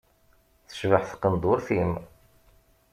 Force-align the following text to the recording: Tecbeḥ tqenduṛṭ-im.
Tecbeḥ 0.67 1.03
tqenduṛṭ-im. 1.05 1.91